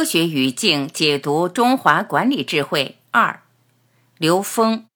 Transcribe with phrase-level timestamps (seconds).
[0.00, 3.42] 科学语境解读中华管理智慧二，
[4.16, 4.86] 刘峰。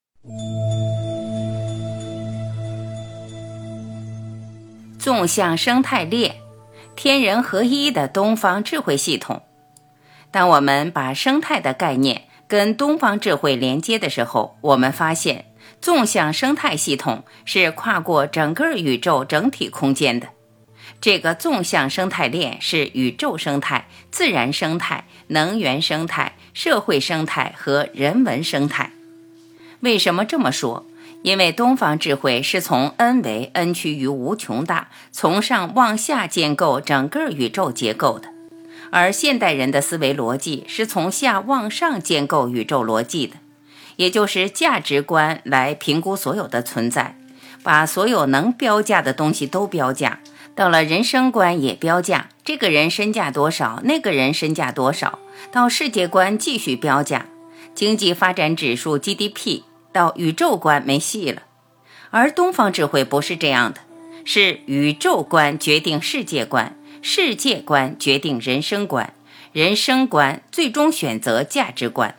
[4.97, 6.37] 纵向生态链，
[6.95, 9.43] 天人合一的东方智慧系统。
[10.31, 15.45] 当我们把生态的概念跟东方智慧连接的时候，我们发现
[15.79, 20.29] 纵向生态系统是跨过整个宇宙整体空间的。
[21.01, 28.91] 这个纵向生态链是宇宙生态、自然生态、能源生态、社会生态和人文生态。
[29.81, 30.85] 为什么这么说？
[31.21, 38.29] 因为东方智慧是从 n 为 n 趋于无穷大，从上往下建构整个宇宙结构的；
[38.91, 43.37] 而现代人的思维逻辑是从下往上建构宇宙逻辑的，
[43.95, 47.17] 也就是价值观来评估所有的存在，
[47.63, 50.19] 把所有能标价的东西都标价。
[50.55, 55.19] 到了人生观也标价，这个人身价多少，那个人身价多少。
[55.51, 57.25] 到世界观继续标价，
[57.75, 61.43] 经济发展指数 GDP 到宇宙观没戏了。
[62.09, 63.81] 而东方智慧不是这样的，
[64.23, 69.13] 是宇宙观决定世界观，世界观决定人生观，
[69.51, 72.15] 人生观最终选择价值观。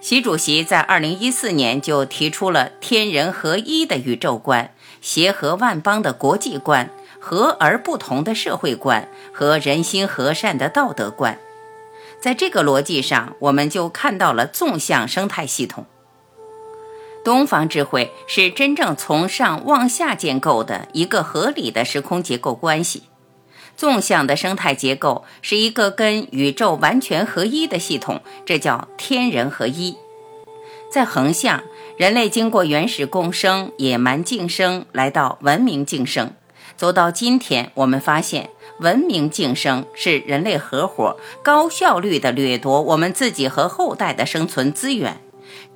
[0.00, 6.90] 习主席在二零一四年就提出了天人合一的宇宙观，协和万邦的国际观。
[7.22, 11.38] 和而不同的社会观和人心和善的道德观，
[12.20, 15.86] 在这个逻辑上，我们就看到了纵向生态系统。
[17.24, 23.04] 东方智慧是真正从上往下建构的一个合理的时空结构关系。
[23.76, 29.96] 纵向的生态结构是一个跟宇宙完全合一的系统，这叫天人合一。
[30.90, 31.62] 在横向，
[31.96, 36.34] 人类经过原始共生、野蛮竞生，来到文明竞生。
[36.82, 38.50] 走到今天，我们发现
[38.80, 45.20] 文明竞争是人类合伙、高效率地掠夺我们自己和后代的生存资源，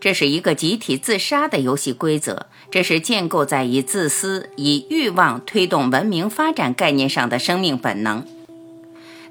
[0.01, 2.47] 这是一个集体自杀的游戏规则。
[2.73, 8.27] 这是建构在以自私、以欲望推动文明发展概念上的生命本能。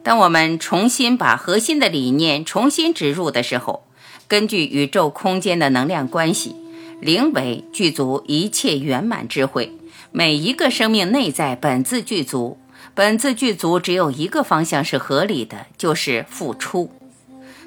[0.01, 3.83] 当我们重新把核心的理念重新植入的时候，
[4.29, 6.55] 根据宇宙空间的能量关系，
[7.01, 9.71] 灵为具足一切圆满智慧。
[10.11, 12.57] 每一个生命内在本自具足，
[12.93, 16.91] 本自具足只有一个方向是合理的，就是付出。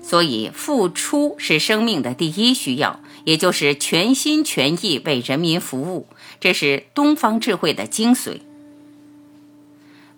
[0.03, 6.07] 所以，付出是生命的第一需要，也就是全心全意为人民服务。
[6.41, 8.41] 这是东方智慧的精髓。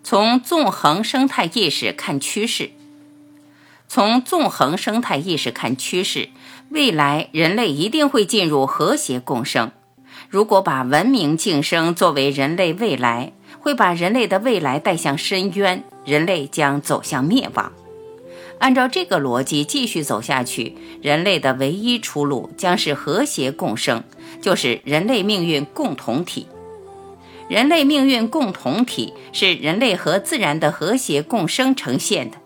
[0.03, 2.71] 从纵横生态意识看趋势，
[3.93, 6.29] 从纵横生态意识看趋势，
[6.69, 9.73] 未来人类一定会进入和谐共生。
[10.29, 17.73] 如果把文明晋升作为人类未来，会把人类的未来带向深渊，人类将走向灭亡。
[18.59, 24.05] 按照这个逻辑继续走下去，人类的唯一出路将是和谐共生，
[24.41, 26.47] 就是人类命运共同体。
[27.49, 32.37] 人类命运共同体是人类和自然的和谐共生呈现的。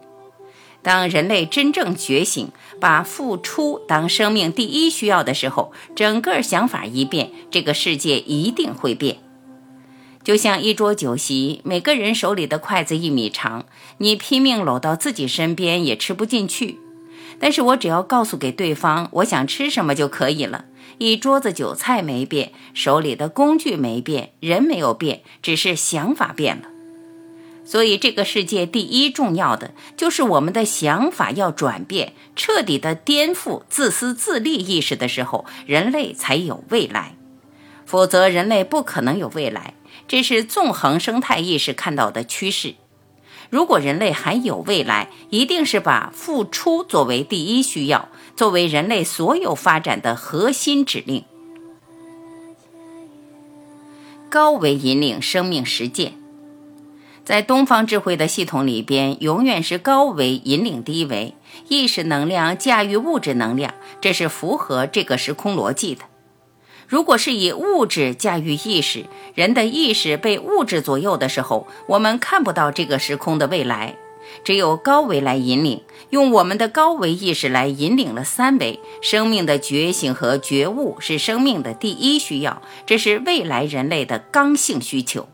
[0.85, 9.18] 当人类真正觉醒，把付出当生命第一需要的时候，整个想法一变，这个世界一定会变。
[10.24, 13.66] 就像一桌酒席，每个人手里的筷子一米长，
[13.97, 16.78] 你拼命搂到自己身边也吃不进去。
[17.40, 20.66] 但是我只要告诉给对方我想吃什么就可以了。
[21.00, 26.68] 一桌子酒菜没变，手里的工具没变，人没有变，只是想法变了。
[27.65, 37.15] 所以，这个世界第一重要的就是我们的想法要转变，彻底的颠覆自私自利意识的时候，人类才有未来。
[37.85, 39.73] 否则，人类不可能有未来。
[40.07, 42.75] 这是纵横生态意识看到的趋势。
[43.50, 51.25] 如果人类还有未来，一定是把付出作为第一需要，作为人类所有发展的核心指令。
[54.29, 56.13] 高维引领生命实践。
[57.25, 61.33] 在东方智慧的系统里边，永远是高维引领低维，
[61.68, 66.04] 意识能量驾驭物质能量，这是符合这个时空逻辑的。
[66.88, 73.95] 如果是以物质驾驭意识，人的意识被物质左右的时候，我们看不到这个时空的未来。
[74.44, 75.81] 只有高维来引领，
[76.12, 78.80] 用我们的高维意识来引领了三维。
[79.01, 85.28] 生命的觉醒和觉悟是生命的第一需要，这是未来人类的刚性需求。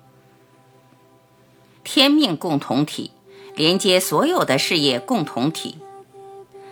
[1.83, 3.11] 天命共同体，
[3.55, 5.77] 连接所有的事业共同体。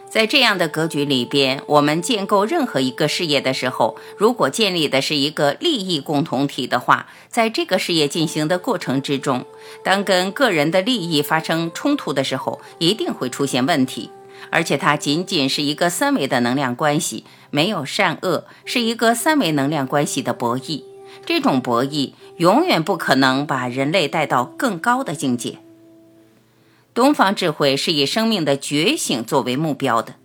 [0.09, 9.45] 在这样的格局里边，我们建构任何一个事业的时候，如果建立的是一个利益共同体的话，在这个事业进行的过程之中，
[9.83, 14.09] 当跟个人的利益发生冲突的时候，一定会出现问题。
[14.49, 20.81] 而且它仅仅是一个三维的能量关系，没有善恶，是一个三维能量关系的博弈。
[21.25, 25.59] 这种博弈永远不可能把人类带到更高的境界。
[26.93, 30.15] 东方智慧是以生命的觉醒作为目标的，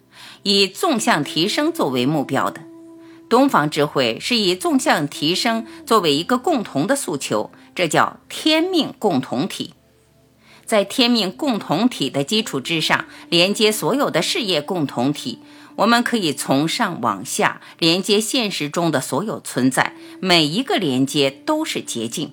[0.42, 2.62] 以纵向提升作为目标的。
[3.28, 9.74] 东方智慧是以纵向提升作为一个共同的诉求，这叫天命共同体。
[10.64, 15.38] 在天命共同体的基础之上，连接所有的事业共同体。
[15.76, 22.32] 我们可以从上往下连接现实中的所有存在，每一个连接都是捷径。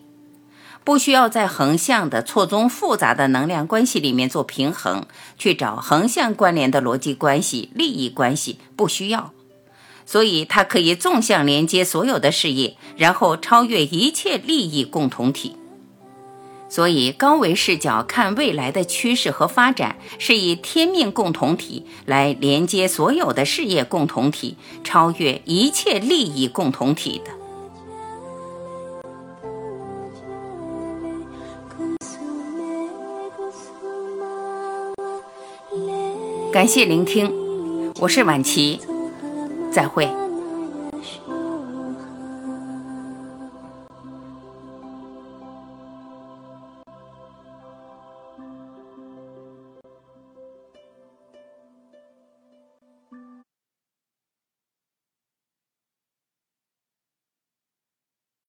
[0.84, 5.06] 不需要在横向的错综复杂的能量关系里面做平衡，
[5.38, 9.32] 去找横向关联的逻辑关系、利益关系，不需要。
[10.06, 15.56] 所以，它可以纵向连接所有的事业，然后超越一切利益共同体。
[16.72, 27.32] 所以，高维视角看未来的趋势和发展，是以天命共同体来连接所有的事业共同体，超越一切利益共同体的。
[36.54, 38.80] 感谢聆听，我是晚琪，
[39.74, 40.21] 再会。